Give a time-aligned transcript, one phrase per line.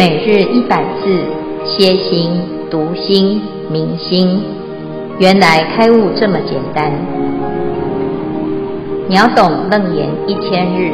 [0.00, 1.26] 每日一百字，
[1.66, 2.40] 歇心、
[2.70, 4.42] 读心、明心，
[5.18, 6.90] 原来开悟这么简单。
[9.10, 10.90] 秒懂楞严一千日，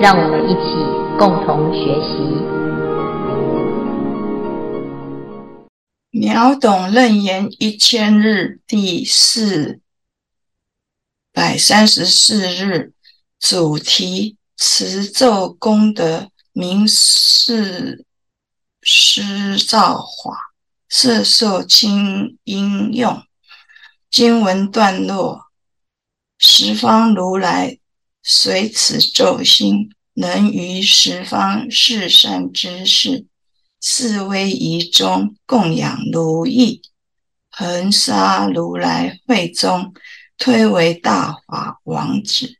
[0.00, 0.74] 让我们一起
[1.18, 2.16] 共同学习。
[6.10, 9.80] 秒懂楞严一千日第四
[11.30, 12.94] 百三十四日，
[13.38, 18.05] 主题：持咒功德名是。
[18.88, 20.36] 施造化，
[20.88, 23.20] 色受清音用。
[24.08, 25.46] 经文段落：
[26.38, 27.80] 十方如来
[28.22, 33.26] 随此咒心，能于十方世善之事
[33.80, 36.80] 四威仪中供养如意，
[37.50, 39.92] 恒沙如来会中，
[40.38, 42.54] 推为大法王子。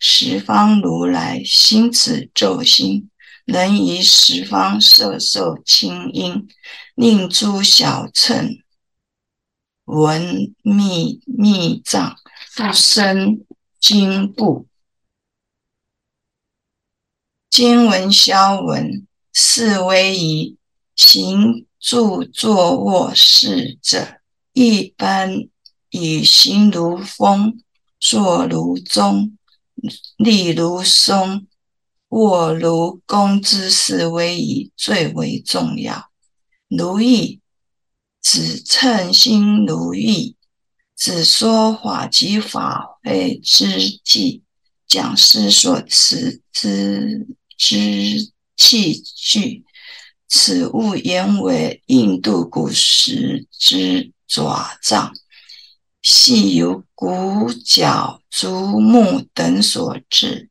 [0.00, 3.08] 十方如来心此咒心。
[3.44, 6.48] 能于十方摄受清音，
[6.94, 8.58] 令诸小乘
[9.84, 12.16] 闻密密藏，
[12.56, 13.44] 不生
[13.80, 14.66] 惊怖。
[17.50, 20.56] 经文消文：是威仪，
[20.94, 24.20] 行住坐卧侍者，
[24.52, 25.48] 一般
[25.90, 27.60] 以行如风，
[27.98, 29.36] 坐如钟，
[30.16, 31.46] 立如松。
[32.12, 36.10] 卧如弓之四威仪最为重要。
[36.68, 37.40] 如意
[38.20, 40.36] 指称心如意，
[40.94, 44.42] 指说法及法会之际，
[44.86, 49.64] 讲师所持之之器具。
[50.28, 55.14] 此物原为印度古时之爪杖，
[56.02, 60.50] 系由骨角、竹木等所制。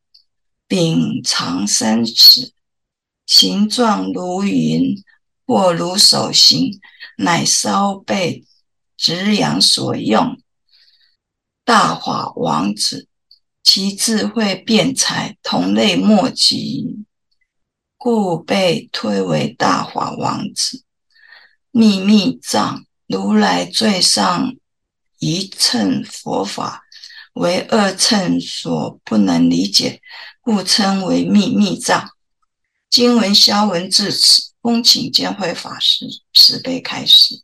[0.71, 2.53] 柄长三尺，
[3.25, 5.03] 形状如云
[5.45, 6.79] 或如手形，
[7.17, 8.45] 乃烧被
[8.95, 10.41] 止痒所用。
[11.65, 13.09] 大法王子，
[13.61, 17.03] 其智慧辩才，同类莫及，
[17.97, 20.85] 故被推为大法王子。
[21.71, 24.55] 秘密藏，如来最上
[25.19, 26.83] 一乘佛法，
[27.33, 30.01] 为二乘所不能理解。
[30.53, 32.09] 故称为秘密藏。
[32.89, 37.35] 经文消文至此，恭请见辉法师慈悲开示。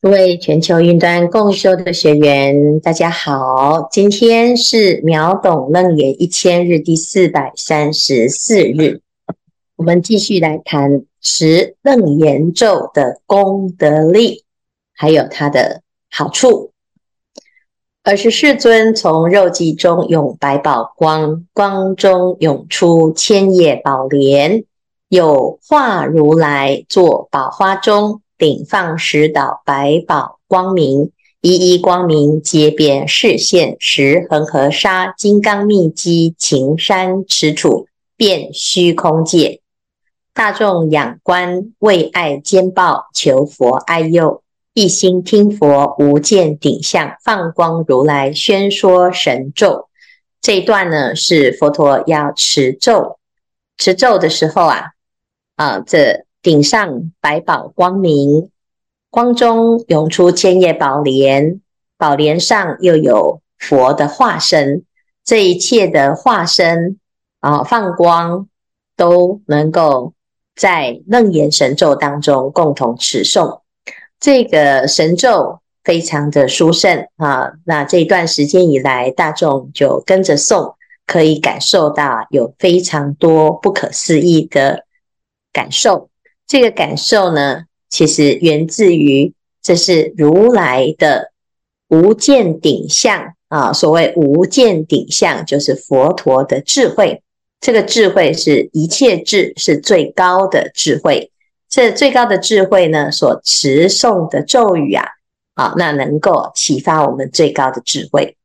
[0.00, 9.02] 各位全球云端共修的学员，大家好，今天是秒懂楞严一千日第四百三十四日，
[9.76, 14.44] 我们继续来谈持楞严咒的功德力，
[14.94, 16.72] 还有它的好处。
[18.04, 24.64] 而是世尊从肉髻中涌百宝光，光中涌出千叶宝莲，
[25.08, 37.86] 有化如来坐宝花中，顶放十岛百宝光明，一一光明皆遍示现十恒河沙金刚密积勤山池处，
[38.18, 39.62] 遍虚空界。
[40.34, 44.43] 大众仰观，为爱兼报，求佛爱佑。
[44.74, 49.88] 一心听佛无见顶相，放光如来宣说神咒。
[50.40, 53.20] 这一段呢，是佛陀要持咒，
[53.78, 54.86] 持咒的时候啊，
[55.54, 58.50] 啊，这顶上百宝光明，
[59.10, 61.60] 光中涌出千叶宝莲，
[61.96, 64.84] 宝莲上又有佛的化身，
[65.24, 66.98] 这一切的化身
[67.38, 68.48] 啊，放光
[68.96, 70.14] 都能够
[70.56, 73.60] 在楞严神咒当中共同持诵。
[74.20, 77.52] 这个神咒非常的殊胜啊！
[77.64, 80.74] 那这一段时间以来，大众就跟着诵，
[81.06, 84.84] 可以感受到有非常多不可思议的
[85.52, 86.08] 感受。
[86.46, 91.32] 这个感受呢，其实源自于这是如来的
[91.88, 93.72] 无见顶相啊。
[93.72, 97.20] 所谓无见顶相，就是佛陀的智慧。
[97.60, 101.30] 这个智慧是一切智，是最高的智慧。
[101.74, 105.08] 这最高的智慧呢，所持诵的咒语啊，
[105.54, 108.36] 啊，那能够启发我们最高的智慧。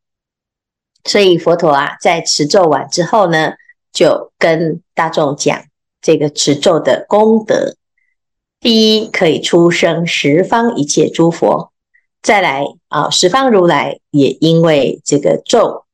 [1.03, 3.53] 所以佛陀啊，在持咒完之后呢，
[3.93, 5.61] 就跟大众讲
[6.01, 7.75] 这个持咒的功德。
[8.59, 11.69] 第一，可以出生十方一切诸佛；
[12.23, 15.85] 再来啊，十方如来也因为这个咒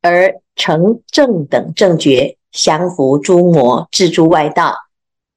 [0.00, 4.74] 而成正等正觉，降伏诸魔，治诸外道。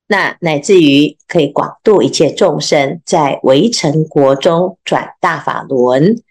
[0.07, 6.21] 那乃至于可以广度一切众生，在围城国中转大法轮。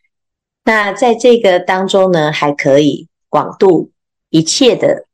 [0.65, 3.91] 那在这个当中呢，还可以广度
[4.31, 5.07] 一切的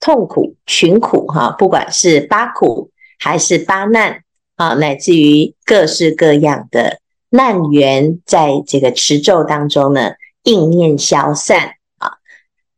[0.00, 4.22] 痛苦、群苦，哈，不管是八苦还是八难，
[4.56, 7.00] 啊，乃至于各式各样的
[7.30, 10.12] 难缘，在这个持咒当中呢，
[10.44, 11.74] 应念消散。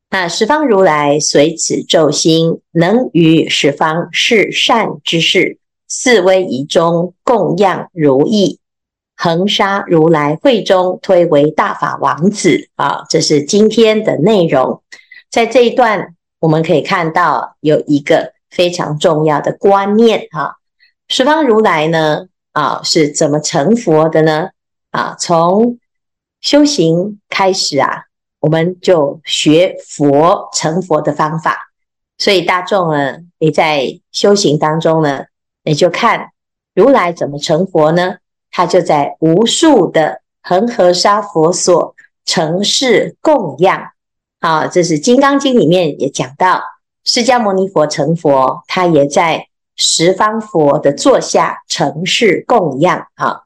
[0.08, 5.58] 那十方如来随此咒心，能于十方示善之事，
[5.88, 8.60] 四威仪中供养如意，
[9.16, 13.04] 恒沙如来会中推为大法王子啊。
[13.10, 14.82] 这是今天的内容。
[15.28, 20.56] 在这一段，我们可以看到有一个非常重要的观念哈。
[21.08, 24.50] 十方如来呢，啊，是怎么成佛的呢？
[24.92, 25.78] 啊，从
[26.40, 28.04] 修行开始啊，
[28.46, 31.72] 我们就学佛成佛的方法。
[32.16, 35.24] 所以大众呢，你在修行当中呢，
[35.64, 36.28] 你就看
[36.72, 38.18] 如来怎么成佛呢？
[38.52, 41.94] 他就在无数的恒河沙佛所
[42.24, 43.90] 成事供养。
[44.38, 46.62] 啊，这是《金刚经》里面也讲到，
[47.04, 49.48] 释迦牟尼佛成佛，他也在。
[49.78, 53.42] 十方佛的座下成事供养啊，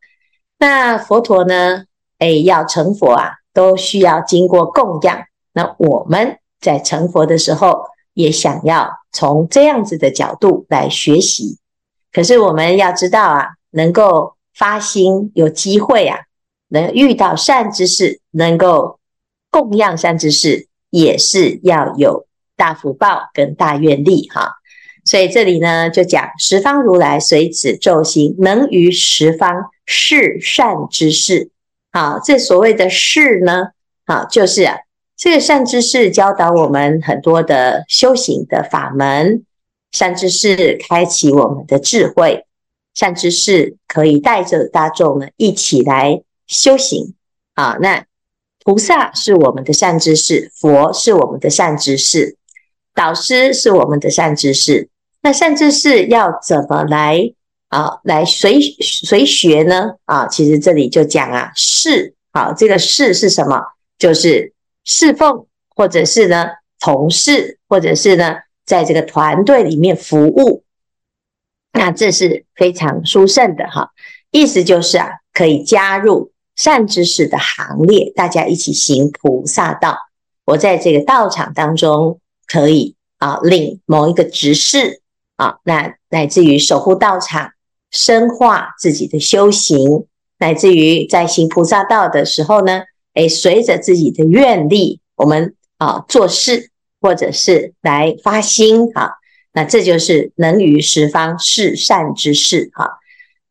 [0.61, 1.82] 那佛陀呢？
[2.20, 5.23] 哎，要成佛啊，都需要经过供养。
[5.52, 11.58] 那我们在成佛的时候，也想要从这样子的角度来学习。
[12.12, 16.19] 可是我们要知道啊，能够发心有机会啊，
[16.69, 18.99] 能遇到善知识，能够
[19.50, 22.26] 供养善知识，也是要有
[22.56, 24.55] 大福报跟大愿力哈。
[25.05, 31.50] 所以这里呢，就讲十方如来随此咒心，能于十方示善知识。
[31.92, 33.69] 好，这所谓的示呢，
[34.06, 34.76] 好，就是啊，
[35.16, 39.44] 这个善知识教导我们很多的修行的法门，
[39.92, 42.46] 善知识开启我们的智慧，
[42.94, 47.14] 善知识可以带着大众呢一起来修行。
[47.54, 48.04] 啊，那
[48.64, 52.37] 菩萨是我们的善知识，佛是我们的善知识，
[52.94, 54.88] 导师是我们的善知识。
[55.22, 57.32] 那善知识要怎么来
[57.70, 57.99] 啊？
[58.05, 59.94] 来随随学呢？
[60.05, 63.61] 啊，其实这里就讲啊，侍好，这个侍是什么？
[63.99, 64.52] 就是
[64.84, 66.46] 侍奉，或者是呢
[66.78, 70.62] 同事，或者是呢在这个团队里面服务。
[71.72, 73.90] 那这是非常殊胜的哈，
[74.31, 79.96] 意思就是啊，可以加入善知识的行列，大家一起行菩萨道。
[80.44, 85.00] 我在这个道场当中可以啊领某一个执事。
[85.37, 87.52] 啊，那乃至于守护道场，
[87.90, 90.06] 深化自己的修行，
[90.38, 92.82] 乃至于在行菩萨道的时候呢，
[93.14, 96.70] 诶，随着自己的愿力，我们啊做事，
[97.00, 99.19] 或者是来发心，哈，
[99.52, 102.98] 那这就是能于十方示善之事，哈。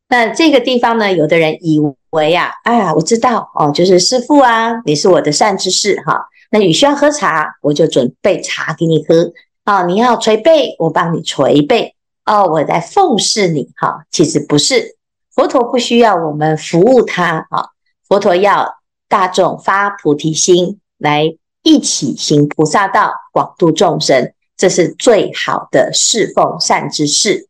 [0.07, 6.27] 那这个地方呢，有的人以为呀啊，啊，我知道哦，就是师父啊，你是我的善知识，哈。
[6.51, 9.31] 那你需要喝茶，我就准备茶给你喝。
[9.65, 11.94] 哦，你要捶背，我帮你捶背。
[12.30, 13.72] 哦，我在奉侍你。
[13.76, 14.96] 哈、其实不是，
[15.34, 17.48] 佛陀不需要我们服务他。
[17.50, 17.70] 啊、
[18.08, 18.76] 佛陀要
[19.08, 27.48] 大众发菩提心，来一起行菩萨道，广度众生，这是最好的侍奉善之事。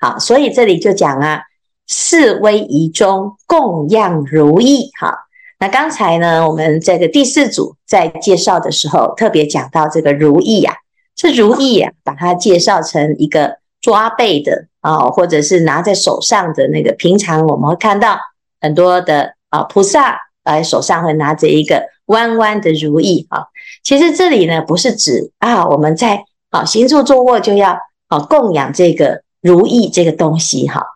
[0.00, 1.42] 好，所以这里就讲啊，
[1.86, 4.90] 四威仪中供养如意。
[4.98, 5.14] 哈、
[5.60, 10.76] 那刚才呢，我们这个第四组在介绍的时候，特别讲到这个如意呀、啊。
[11.14, 16.92] 这如意啊，把它介绍成一个抓背的啊，或者是拿在手上的那个。
[16.92, 18.18] 平常我们会看到
[18.60, 23.46] 很多的啊菩萨，呃，手上会拿着一个弯弯的如意啊。
[23.82, 30.86] 其实这里呢，不是指啊我们在啊行住坐卧就要啊供养这个如意这个东西哈。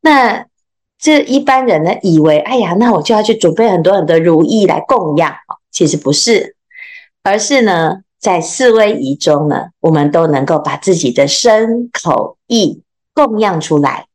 [0.00, 0.46] 那
[0.98, 5.32] 这一般人呢，以为哎呀，那我就要去准备很多很多如意来供养。
[5.70, 6.56] 其实不是，
[7.22, 7.98] 而是呢。
[8.22, 12.80] 在四威仪中呢，我们都能够把自己的身口意
[13.12, 14.06] 供养出来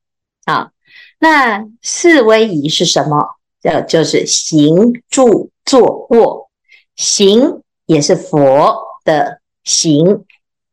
[0.46, 0.72] 啊。
[1.20, 3.36] 那四威仪是什么？
[3.62, 6.50] 这就是行住坐卧。
[6.96, 10.24] 行也是佛的行，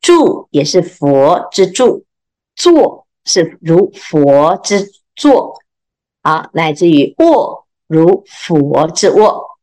[0.00, 2.05] 住也是佛之住，
[2.55, 5.61] 坐是如佛之坐
[6.23, 9.53] 啊，乃至于卧如佛之卧。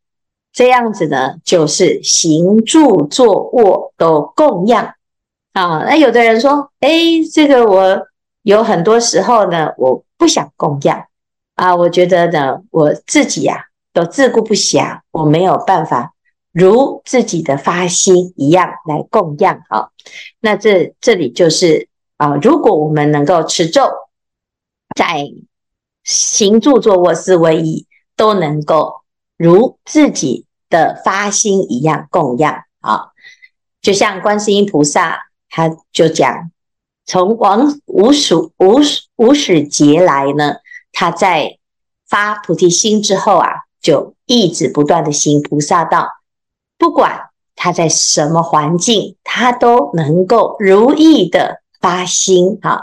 [0.54, 4.96] 这样子呢，就是行住坐卧都供养
[5.54, 5.84] 啊。
[5.86, 6.90] 那有的人说，哎，
[7.34, 8.08] 这个我
[8.42, 11.06] 有很多时候呢，我不想供养
[11.56, 11.74] 啊。
[11.74, 16.14] 我觉得呢，我自己呀、啊、都自顾不暇，我没有办法
[16.52, 19.88] 如自己的发心一样来供养啊。
[20.42, 23.84] 那这这里就是啊，如果我们能够持咒，
[24.98, 25.32] 在
[26.04, 27.86] 行住坐卧四威仪
[28.18, 29.01] 都能够。
[29.42, 33.08] 如自己的发心一样供养啊，
[33.82, 35.18] 就像观世音菩萨，
[35.50, 36.52] 他就讲，
[37.08, 38.80] 从往无始无
[39.16, 40.58] 无始劫来呢，
[40.92, 41.58] 他在
[42.08, 43.50] 发菩提心之后啊，
[43.82, 46.08] 就一直不断的行菩萨道，
[46.78, 52.82] 不管他在什么环境，他都能够如意的发心啊。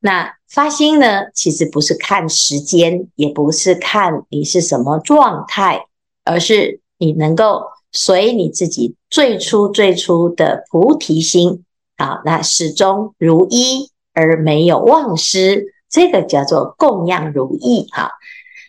[0.00, 5.86] 那发心呢，其实不是看时间，也不是看你是什么状态，
[6.24, 11.64] 而是你能够随你自己最初最初的菩提心
[11.96, 18.12] 啊，那始终如一而没有忘失，这个叫做供养如意哈。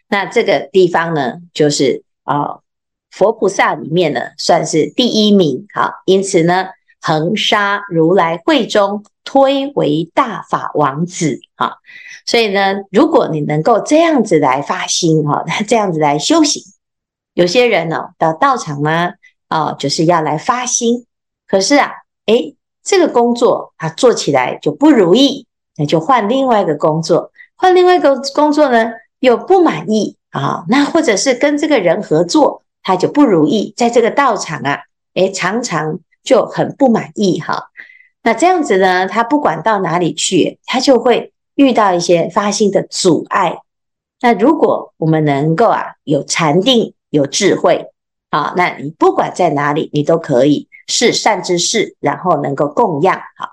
[0.07, 2.59] 那这个地方呢，就是啊，
[3.11, 6.67] 佛菩萨里面呢，算是第一名哈，因此呢。
[7.05, 11.73] 恒沙如来会中推为大法王子啊，
[12.25, 16.63] 所以呢，如果你能够这样子来发心哈，这样子来修行，
[17.33, 19.11] 有些人呢到道场呢
[19.47, 21.05] 啊，就是要来发心，
[21.47, 21.91] 可是啊，
[22.25, 25.45] 诶，这个工作啊做起来就不如意，
[25.77, 34.81] 那就换另外一个工作，换另外一个工作呢又不满意啊，那或者是跟这个人合作，他就不如意，在这个道场啊，
[35.13, 35.99] 诶，常常。
[36.23, 37.65] 就很不满意哈，
[38.23, 43.57] 那这样子呢，他不管到哪里去，他就会遇到一些发心的阻碍。
[44.21, 47.91] 那如果我们能够啊有禅定、有智慧
[48.31, 53.51] 啊，那你不管在哪里，你都可以是善知识，然后能够供养好。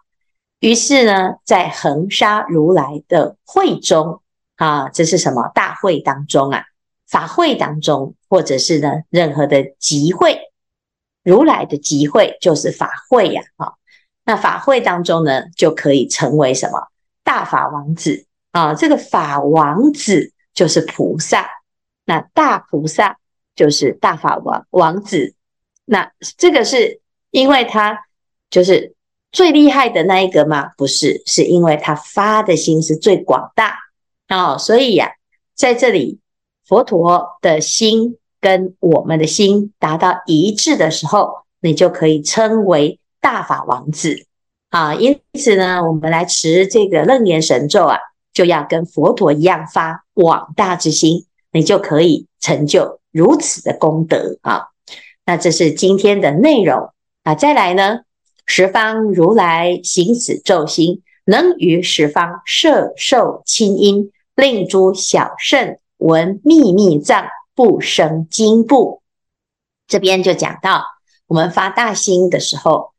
[0.60, 4.22] 于是呢，在恒沙如来的会中
[4.56, 6.64] 啊，这是什么大会当中啊，
[7.06, 10.40] 法会当中，或者是呢任何的集会。
[11.22, 13.74] 如来的集会就是法会呀，啊，
[14.24, 16.88] 那法会当中呢，就可以成为什么
[17.22, 18.74] 大法王子啊？
[18.74, 21.46] 这个法王子就是菩萨，
[22.06, 23.18] 那大菩萨
[23.54, 25.34] 就是大法王王子。
[25.84, 27.98] 那这个是因为他
[28.50, 28.94] 就是
[29.32, 30.70] 最厉害的那一个吗？
[30.76, 33.76] 不是，是因为他发的心是最广大
[34.28, 34.56] 哦。
[34.58, 35.10] 所以呀，
[35.54, 36.20] 在这里
[36.66, 38.16] 佛陀的心。
[38.42, 44.24] 跟我们的心达到一致的时候，你就可以称为大法王子
[44.70, 44.94] 啊。
[44.94, 47.98] 因此呢，我们来持这个楞严神咒啊，
[48.32, 54.68] 就要跟佛陀一样发广大之心，你就可以成就如此的功德啊。
[55.24, 56.92] 那这是今天的内容
[57.22, 57.34] 啊。
[57.34, 58.00] 再来呢，
[58.46, 67.26] 十方如来行此咒心，能于十方摄受清音，令诸小圣闻秘密藏。
[67.52, 69.02] 不生惊怖，
[69.86, 70.82] 这边就讲到，
[71.26, 72.92] 我们发大心的时候，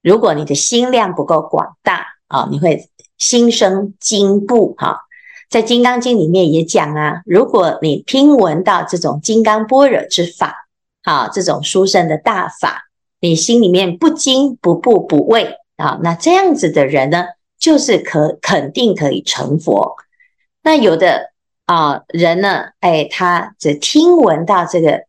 [0.00, 2.88] 如果你的心量不够广大啊，你会
[3.18, 5.00] 心生惊怖哈。
[5.48, 10.66] 在《金刚经》里面也讲啊，如果你听闻到这种金刚般若之法，
[11.02, 12.84] 啊，这种殊胜的大法，
[13.20, 17.24] 你心里面不惊不怖不畏啊，那这样子的人呢，
[17.58, 19.96] 就是可肯定可以成佛。
[20.62, 21.32] 那有的。
[21.66, 25.02] 啊，人呢，哎，他只听闻到这个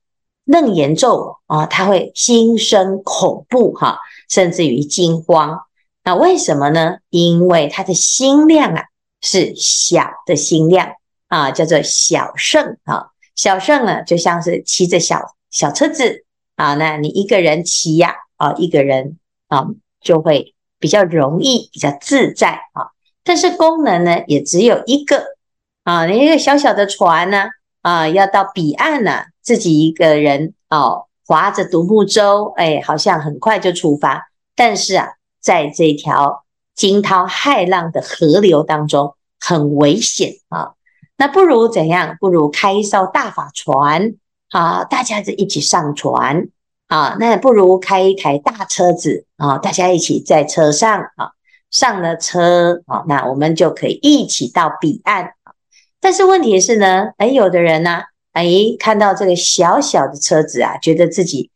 [0.44, 5.60] 楞严咒啊，他会心生恐怖哈、甚至于惊慌。
[6.04, 6.96] 那为什么呢？
[7.12, 8.86] 因为他的心量啊
[9.22, 10.90] 是小的心量
[11.28, 13.08] 啊，叫做小圣啊。
[13.36, 19.66] 小圣呢，就像是骑着小小车子啊，那你一个人骑呀啊，一个人啊
[20.02, 22.92] 就会比较容易，比较自在啊。
[23.24, 25.38] 但是功能呢，也只有一个。
[25.84, 27.46] 啊，你一个小小的船呢，
[27.82, 34.30] 啊，要到彼岸呢，自己一个人哦，划着独木舟，哎，好像很快就出发。
[34.54, 36.44] 但是啊，在这条
[36.78, 40.76] 惊涛骇浪的河流当中，很危险啊。
[41.18, 42.16] 那不如怎样？
[42.20, 44.14] 不如开一艘大法船
[44.52, 46.48] 啊，大家就一起上船
[46.88, 47.18] 啊。
[47.20, 51.32] 那不如开一台大车子啊，大家一起在车上啊，
[51.72, 55.54] 上了车啊，那我们就可以一起到彼岸啊。
[56.00, 58.04] 但是问题是呢，哎，有的人呢、啊，
[58.34, 58.46] 哎，
[58.78, 61.50] 看到这个小小的车子啊，觉得自己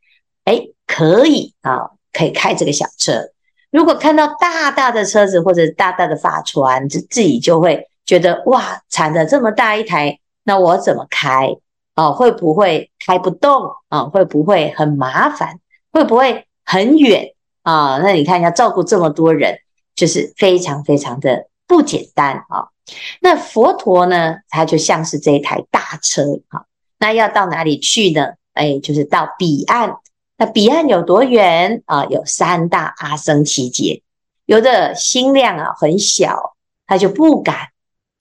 [0.45, 3.29] 哎可以啊，可以开这个小车。
[3.71, 11.55] 如果看到大大的车子或者大大的法船，自自己就会觉得哇，产了这么大一台，那我怎么开
[11.95, 12.11] 啊？
[12.11, 14.03] 会不会开不动啊？
[14.03, 15.59] 会不会很麻烦？
[15.91, 17.99] 会不会很远啊？
[18.03, 19.57] 那你看要照顾这么多人，
[19.95, 22.67] 就是非常非常的不简单啊。
[23.21, 26.65] 那佛陀呢，他就像是这一台大车，哈，
[26.99, 28.33] 那要到哪里去呢？
[28.53, 29.95] 哎，就是到彼岸。
[30.41, 32.03] 那彼岸有多远啊？
[32.05, 34.01] 有三大阿僧只劫。
[34.47, 36.55] 有的心量啊很小，
[36.87, 37.55] 他就不敢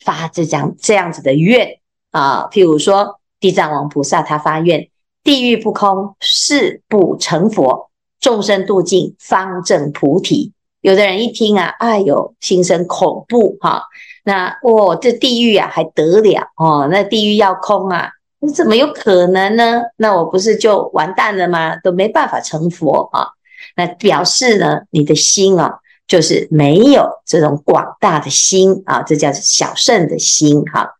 [0.04, 1.78] 发这样这样子的愿
[2.10, 2.46] 啊。
[2.52, 4.90] 譬如说，地藏王菩萨他发愿：
[5.24, 7.88] 地狱不空，誓不成佛；
[8.20, 10.52] 众生度尽，方证菩提。
[10.82, 13.84] 有的人一听啊，哎呦，心生恐怖哈。
[14.24, 16.86] 那哦，这地狱啊还得了哦？
[16.92, 18.10] 那地狱要空啊？
[18.40, 19.82] 你怎么有可能呢？
[19.96, 21.76] 那我不是就完蛋了吗？
[21.76, 23.28] 都没办法成佛啊？
[23.76, 25.74] 那表示呢，你的心啊，
[26.08, 30.94] 就是没有这种广大的心啊，这叫小圣的心哈。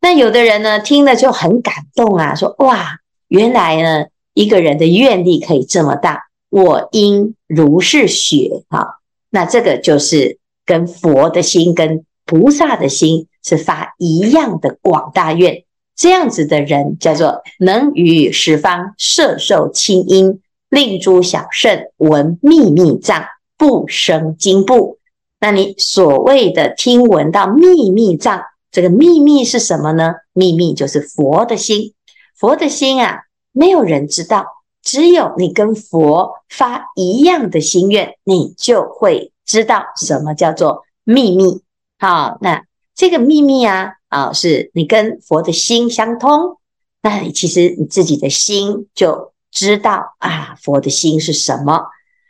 [0.00, 2.98] 那有的人呢，听了就很感动啊，说哇，
[3.28, 8.98] 原来呢，一个人的愿力可以这么大，我应如是学哈。
[9.30, 15.62] 那这个就是跟佛的心跟菩萨的心是发一样的广大愿。
[16.02, 23.24] 这样子的人叫做能与十方摄受清音，令诸小圣闻秘密藏，
[23.56, 24.98] 不生惊怖。
[25.38, 28.42] 那你所谓的听闻到秘密藏，
[28.72, 30.14] 这个秘密是什么呢？
[30.32, 31.94] 秘密就是佛的心，
[32.36, 33.20] 佛的心啊，
[33.52, 34.44] 没有人知道，
[34.82, 41.62] 只有你跟佛发一样的心愿，你就会知道什么叫做秘密。
[42.00, 43.98] 好，那这个秘密啊。
[44.12, 46.58] 啊，是你跟佛的心相通，
[47.00, 51.86] 那你其实你自己的心就知道啊，佛的心是什么。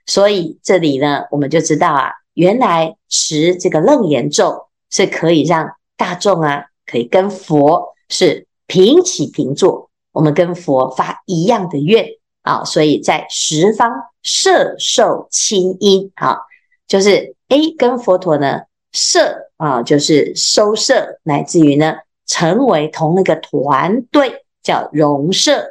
[0.07, 12.07] 所以这里呢，我们就知道啊，原来持这个楞严咒是可以让大众啊，可以跟佛是平起平坐，我们跟佛发一样的愿
[12.43, 13.91] 啊，所以在十方
[14.23, 16.39] 摄受清音啊，
[16.87, 18.61] 就是诶，跟佛陀呢
[18.93, 19.49] 摄。
[19.59, 21.95] 啊，就是收摄，乃至于呢，
[22.27, 25.65] 成为同一个团队，叫融摄。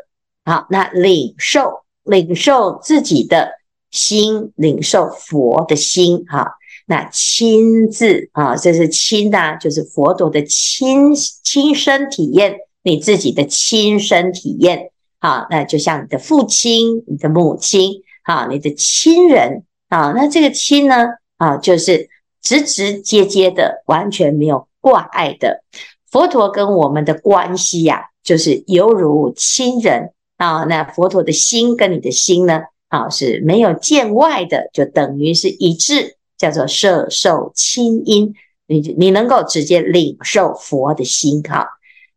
[0.45, 3.51] 好，那领受，领受自己的
[3.89, 6.23] 心，领受佛的心。
[6.25, 6.53] 哈，
[6.85, 11.13] 那亲自啊，这是亲呐，就是佛陀的亲
[11.43, 14.91] 亲身体验，你自己的亲身体验。
[15.19, 19.65] 好，那就像你的父亲、你的母亲，好，你的亲人。
[19.89, 22.09] 啊，那这个亲呢，啊，就是。
[22.41, 25.63] 直直接接的，完全没有挂碍的
[26.09, 30.63] 佛陀跟我们的关系呀、啊，就是犹如亲人啊。
[30.63, 38.33] 那佛陀的心跟你的心呢，啊是没有见外的，就等于是一致，叫做摄受清音。
[38.67, 41.67] 你你能够直接领受佛的心哈。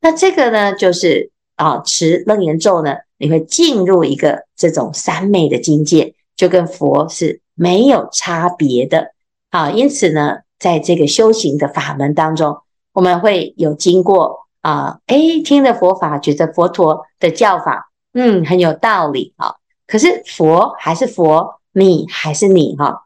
[0.01, 9.14] 那这个呢，就是啊持楞严咒呢，你会进入一个这种三昧的境界，就跟佛是没有差别的。
[9.55, 12.59] 啊，因此呢，在这个修行的法门当中，
[12.93, 19.55] 我们会有经过啊，诶，听了佛法，觉得佛陀的教法，嗯，很有道理啊。
[19.87, 23.05] 可是佛还是佛，你还是你哈。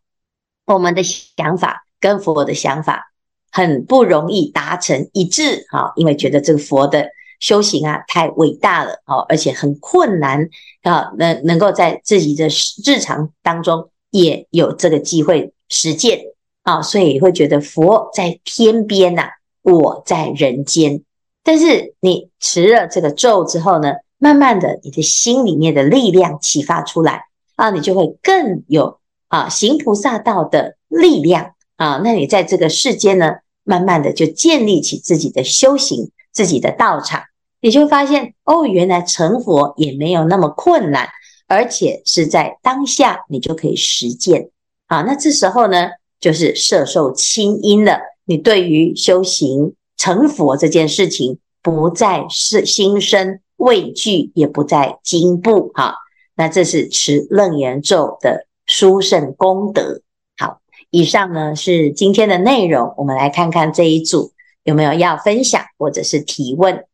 [0.65, 3.13] 我们的想法跟佛的想法
[3.53, 10.49] 很不容易达成一致哈，因为觉得这个佛的修行啊太伟大了哦，而且很困难
[10.81, 12.47] 啊，能能够在自己的
[12.87, 16.23] 日常当中也有这个机会实践。
[16.69, 19.31] 啊，所以会觉得佛在天边呐、啊，
[19.63, 21.03] 我在人间。
[21.43, 27.23] 但是你持了这个咒之后呢，慢慢的，你的心里面的力量启发出来
[27.57, 32.03] 啊，你就会更有啊行菩萨道的力量啊。
[32.05, 37.23] 那你在这个世间呢，慢慢的就建立起自己的修行，自己的道场，
[37.63, 41.09] 你就会发现哦，原来成佛也没有那么困难，
[41.47, 44.51] 而且是在当下你就可以实践。
[44.87, 45.89] 啊，那这时候呢？
[46.21, 48.01] 就是摄受清音了。
[48.25, 55.71] 你对于修行成佛这件事情，不再是心生畏惧，也不再惊怖。
[55.75, 55.95] 哈，
[56.37, 60.03] 那这是持楞严咒的殊胜功德。
[60.37, 62.95] 好，以上呢是今天的内容。
[62.99, 66.85] 我们来看看这一组有没有要分享或者是提问。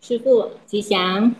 [0.00, 1.34] 师父吉祥，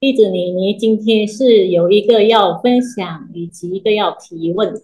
[0.00, 4.82] 弟子你，你今天是有一个要分享，以及一个要提问。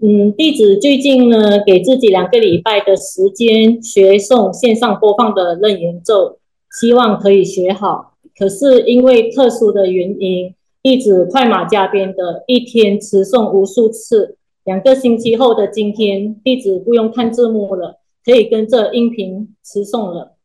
[0.00, 6.38] 嗯，弟子最近呢，给自己两个礼拜的时间学诵线上播放的楞严咒，
[6.80, 8.14] 希望可以学好。
[8.36, 14.38] 可是因为特殊的原因，弟子快马加鞭的一天持诵无数次。
[14.64, 20.36] 两个星期后的今天，弟子不用看字幕了，可以跟着音频持诵了。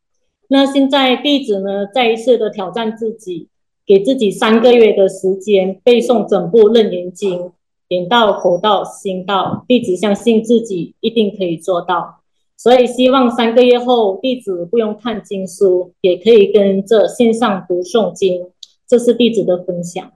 [0.48, 3.48] 那现在弟子呢，再一次的挑战自己，
[3.86, 7.50] 给自己三个月的时间背诵整部楞严经。
[7.88, 12.20] 点到口到心到，弟子相信自己一定可以做到，
[12.56, 18.46] 所以希望三个月后弟子不用看经书，也可以跟着线上读诵经。
[18.86, 20.12] 这是弟子的分享。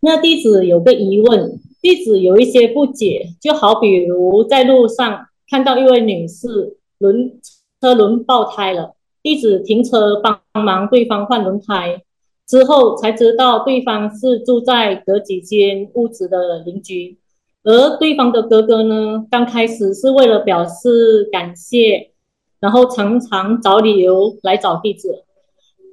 [0.00, 7.40] 那弟子有个疑问，弟子有一些不解，就好比如在路上看到一位女士轮
[7.80, 12.02] 车轮爆胎了，弟子停车帮忙对方换轮胎。
[12.50, 17.16] 之后才知道对方是住在隔几间屋子的邻居，
[17.62, 22.10] 而对方的哥哥呢，刚开始是为了表示感谢，
[22.58, 25.22] 然后常常找理由来找弟子，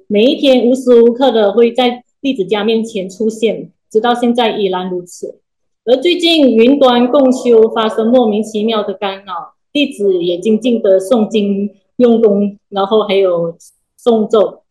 [0.08, 5.38] 每一天无时无刻的会在弟子家面前出现，直到现在依然如此。
[5.84, 13.56] 而最近云端共修发生莫名其妙的干扰，弟子也静静的诵经用功，然后还有
[13.96, 14.62] 诵咒。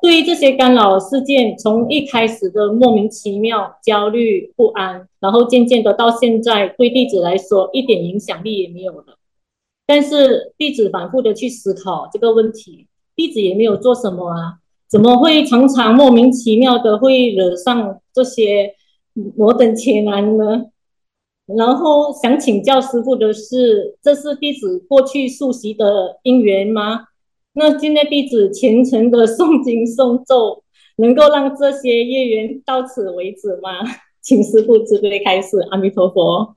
[0.00, 9.18] 对于这些干扰事件，从一开始的莫名其妙、焦虑不安，然后渐渐的到现在，对弟子来说一点影响力也没有了。
[9.86, 14.58] 但是弟子反复的去思考这个问题，弟子也没有做什么啊，
[14.88, 18.74] 怎么会常常莫名其妙的会惹上这些？
[19.36, 20.66] 摩登伽男呢？
[21.46, 27.06] 然后想请教师傅的是，这是弟子过去宿习的因缘吗？
[27.54, 30.62] 那现在弟子虔诚的诵经诵咒，
[30.96, 33.70] 能够让这些业缘到此为止吗？
[34.22, 35.58] 请师父慈悲开示。
[35.70, 36.54] 阿弥陀佛。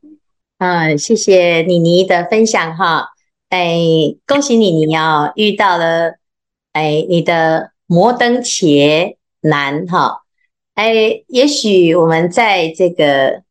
[0.57, 3.07] 啊，谢谢妮妮的分享哈。
[3.49, 3.79] 哎，
[4.27, 6.15] 恭喜妮妮哦，遇到了
[6.73, 10.21] 哎你的摩登伽男哈。
[10.75, 13.37] 哎，也许我们在这个《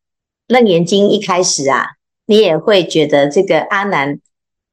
[0.47, 1.87] 楞严经》一开始啊，
[2.27, 4.21] 你也会觉得这个阿难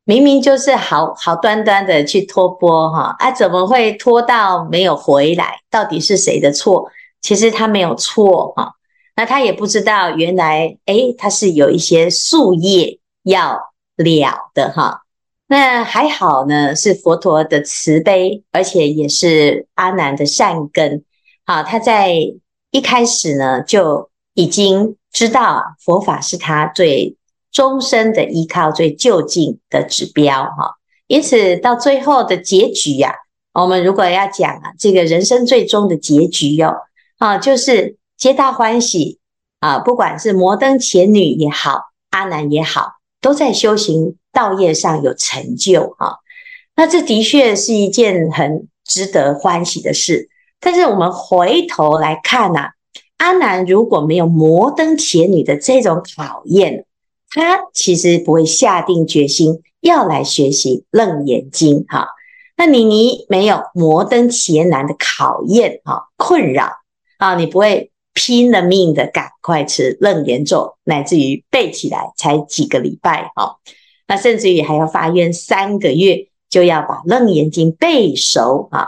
[0.08, 5.60] 明明就是好好端端的去托钵哈，啊，怎么会拖到没有回来？
[5.70, 6.90] 到底是谁的错？
[7.22, 8.76] 其实他没有错哈，
[9.18, 13.60] 那他也不知道原来哎，他是有一些树叶要
[13.98, 15.02] 了的哈。
[15.48, 21.04] 那还好呢，是佛陀的慈悲，而且也是阿难的善根。
[21.46, 22.14] 好，他在
[22.72, 27.17] 一开始呢，就已经知道，佛法是他最
[27.58, 30.76] 终身的依靠、最就近的指标哈。
[31.08, 33.16] 因此到最后的结局呀，
[33.52, 36.76] 我们如果要讲啊，这个人生最终的结局哟，
[37.18, 39.18] 啊，就是皆大欢喜
[39.60, 42.92] 啊，不管是摩登前女也好，阿难也好，
[43.22, 46.20] 都在修行道业上有成就哈。
[46.76, 50.30] 那这的确是一件很值得欢喜的事。
[50.60, 52.70] 但是我们回头来看呐、
[53.18, 56.86] 阿难如果没有摩登前女的这种考验，
[57.32, 62.08] 他其实不会下定决心要来学习楞严经哈。
[62.56, 66.72] 那你你没有摩登伽男的考验哈困扰
[67.18, 73.58] 啊，你不会拼了命的赶快吃楞严咒，乃至于背起来才几个礼拜哈，
[74.08, 78.88] 那甚至于还要发愿三个月就要把楞严经背熟啊。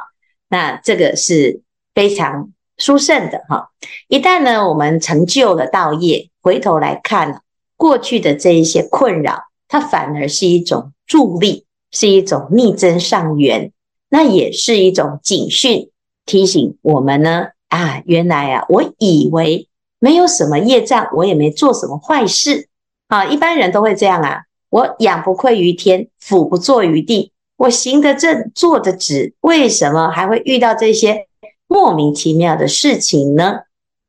[0.49, 1.61] 那这个是
[1.93, 3.69] 非常殊胜的哈！
[4.07, 7.43] 一旦呢，我们成就了道业，回头来看
[7.79, 13.71] 过去的这一些困扰，它反而是一种助力，是一种逆增上缘，
[14.09, 15.89] 那也是一种警讯，
[16.25, 22.67] 提醒我们呢啊，原来啊，我以为没有什么业障，我也没做什么坏事
[23.07, 27.31] 啊，一般人都会这样啊，我仰不愧于天，俯不怍于地。
[27.55, 31.27] 我行得正，坐得直，为什么还会遇到这些
[31.67, 33.59] 莫名其妙的事情呢？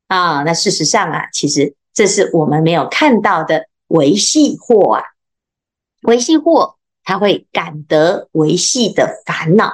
[0.07, 5.03] 啊，那事实上啊，其实这是我们没有看到的维系祸啊，
[6.03, 9.71] 维系祸它会感得维系的烦恼，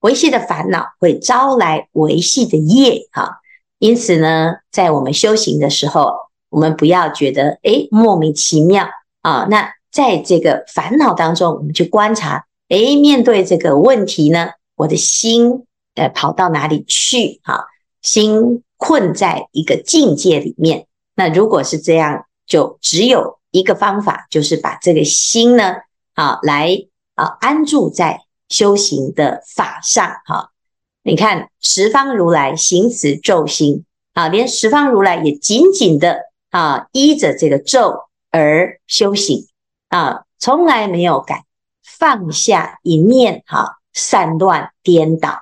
[0.00, 3.40] 维系的烦恼会招来维系的业哈。
[3.78, 6.12] 因此呢，在我们修行的时候，
[6.48, 8.88] 我们不要觉得诶莫名其妙
[9.22, 9.46] 啊。
[9.50, 12.46] 那在这个烦恼当中，我们去观察。
[12.68, 17.40] 诶，面对这个问题呢，我的心呃跑到哪里去？
[17.44, 17.66] 哈，
[18.00, 20.86] 心困在一个境界里面。
[21.14, 25.76] 那如果是这样，就只有一个方法，就是把这个心呢，
[26.14, 26.76] 啊，来
[27.14, 30.08] 啊安住在修行的法上。
[30.26, 30.50] 哈，
[31.02, 39.46] 你看十方如来行持咒心啊，连十方如来也紧紧的啊依着这个咒而修行
[39.88, 41.44] 啊，从来没有改。
[41.86, 45.38] 放下一念，哈，散乱颠倒。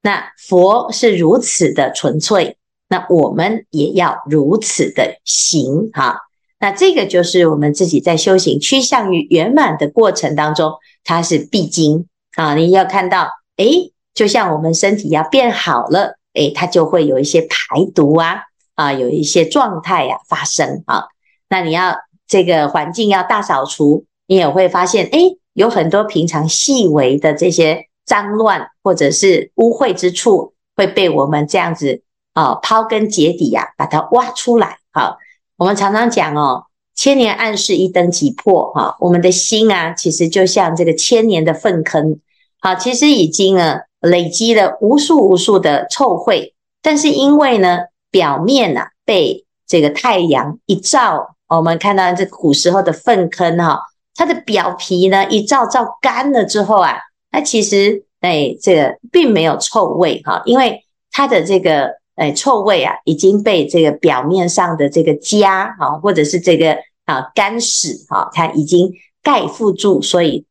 [0.00, 2.56] 那佛是如此的纯粹，
[2.90, 6.18] 那我们也要如此的行，哈。
[6.58, 10.74] 那这个就是我们自己在修行趋向于圆满的过程当中，
[11.04, 12.54] 它是必经啊。
[12.54, 18.42] 你要看到，诶，就像我们身体要变好了，诶，它就会有一些排毒啊，
[18.74, 21.04] 啊，有一些状态呀发生啊。
[21.48, 25.38] 那你要这个环境要大扫除，你也会发现，诶。
[25.54, 34.78] 有很多平常细微的这些脏乱或者是污秽之处，会被我们这样子啊刨根结底呀，把它挖出来。
[34.92, 35.18] 好，
[35.56, 36.64] 我们常常讲哦，
[36.94, 38.72] 千年暗室一灯即破。
[38.72, 42.20] 哈，我们的心啊，其实就像这个千年的粪坑。
[42.60, 53.80] 好，其实已经呢累积了无数无数的臭秽，但是因为呢表面呐被这个太阳一照，我们看到这古时候的粪坑哈。
[54.16, 56.98] 它的表皮呢，一照照干了之后啊，
[57.30, 70.44] 那其实哎，这个并没有臭味哈，因为它的这个哎臭味啊，已经被这个表面上的这个痂啊，或者是这个啊干屎哈，它已经盖覆住，所以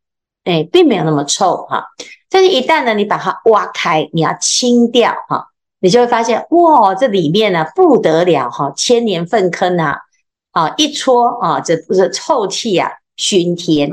[0.46, 1.86] 哎并没有那么臭哈。
[2.28, 5.46] 但是，一旦呢你把它挖开，你要清掉哈，
[5.80, 9.98] 你就会发现哇，这里面呢不得了哈，千年粪坑啊，
[10.52, 13.92] 啊一戳啊，这不是臭气啊熏天。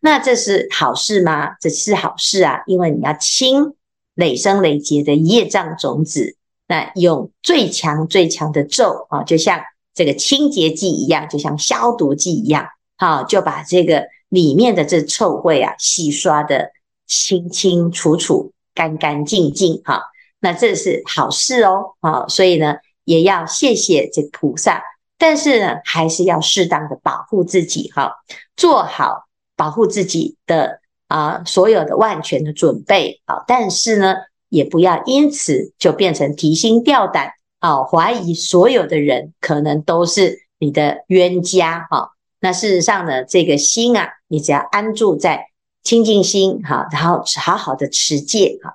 [0.00, 1.50] 那这是好事吗？
[1.60, 3.74] 这是好事啊，因为你要清
[4.14, 6.36] 累生累劫的业障种子，
[6.70, 9.60] 那用最强最强的咒啊，就像
[9.92, 12.64] 这个清洁剂一样，就像消毒剂一样，
[12.96, 16.70] 好，就把这个里面的这臭味啊，洗刷得
[17.08, 20.04] 清清楚楚、干干净净，哈，
[20.38, 24.80] 那这是好事哦，好，所以呢，也要谢谢这菩萨，
[25.18, 28.12] 但是呢，还是要适当的保护自己，哈，
[28.54, 29.26] 做好。
[29.56, 34.14] 保护自己的啊，所有的万全的准备啊，但是呢，
[34.50, 42.10] 也不要因此就变成提心吊胆啊，怀疑所有的人可能都是你的冤家哈。
[42.40, 45.46] 那事实上呢，这个心啊，你只要安住在
[45.82, 48.74] 清净心哈，然后好好的持戒哈，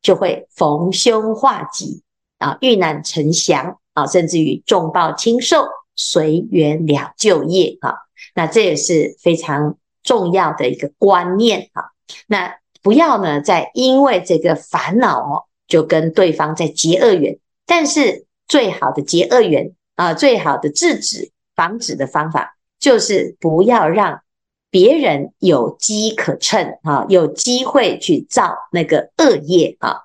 [0.00, 2.02] 就会逢凶化吉
[2.38, 7.94] 啊，遇难成祥啊，甚至于重报轻受，随缘了就业啊。
[8.34, 9.76] 那这也是非常。
[10.04, 11.84] 重要的一个观念啊，
[12.28, 17.38] 那不要呢，再因为这个烦恼哦，就跟对方在结恶缘。
[17.66, 24.22] 但是最好的结恶缘啊，最好的制止、防止的方法，就是不要让
[24.70, 29.96] 别人有机可乘啊，有机会去造那个恶业啊。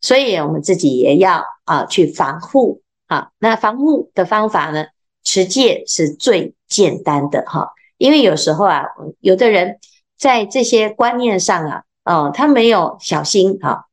[0.00, 3.30] 所以我们自己也要啊去防护啊。
[3.40, 4.86] 那防护的方法呢，
[5.24, 7.72] 持戒是最简单的哈。
[7.96, 8.84] 因为有时候啊，
[9.18, 9.78] 有的人
[10.16, 13.84] 在这些观念上啊，哦，他没有小心啊，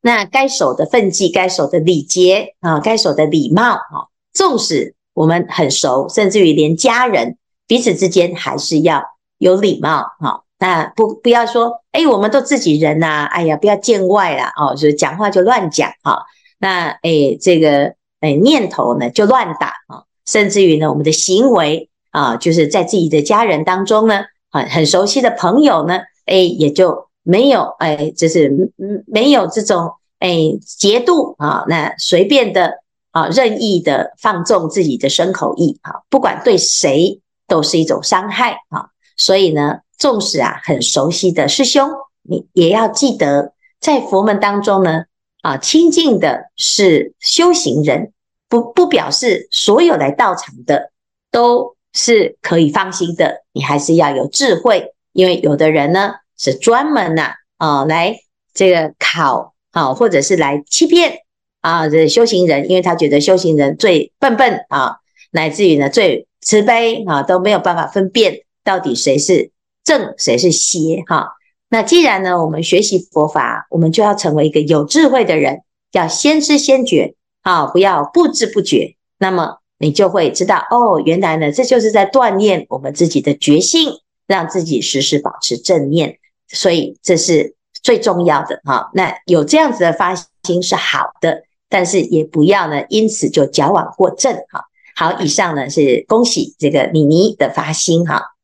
[0.00, 9.04] 那该守的分际、该守的礼节啊、该守的礼貌啊，纵使我们很熟，甚至于连家人彼此之间还是要
[9.38, 10.44] 有礼貌哈。
[10.58, 16.24] 那不不要说，哎，我们都自己人呐，哎呀，不要见外了哦，就讲话就乱讲哈。
[16.58, 21.90] 那哎，这个哎念头呢就乱打啊，甚至于呢，我们的行为。
[22.12, 32.74] 啊，就是在自己的家人当中呢，很很熟悉的朋友呢，哎，也就没有哎，就是嗯，没有这种哎节度啊，那随便的
[33.10, 38.90] 啊，任意的放纵自己的身口意啊，不管对谁都是一种伤害啊。
[39.16, 41.90] 所以呢，纵使啊很熟悉的师兄，
[42.22, 45.04] 你也要记得，在佛门当中呢，
[45.42, 48.12] 啊，亲近的是修行人，
[48.48, 50.92] 不不表示所有来到场的
[51.30, 51.74] 都。
[51.98, 58.16] 是可以放心的，你还是要有智慧，因为有的人呢是专门呐啊来
[58.52, 61.20] 这个考啊，或者是来欺骗
[61.62, 64.96] 啊这修行人，因为他觉得修行人最笨笨啊，
[65.32, 69.50] 乃至于呢最慈悲啊，都没有办法分辨到底谁是
[69.82, 71.30] 正谁是邪哈。
[71.70, 79.58] 那既然呢我们学习佛法，我们就要成为一个有智慧的人，要先知先觉啊，不要不知不觉，那么。
[79.78, 83.90] 你就会知道哦，原来呢，这就是在锻炼我们自己的觉性，
[84.26, 88.90] 让自己时时保持正念，所以这是最重要的哈。
[88.94, 94.64] 那有这样子的发心是好的，但是也不要呢，因此就矫枉过正哈。
[94.94, 98.35] 好，以上呢是恭喜这个妮妮的发心哈。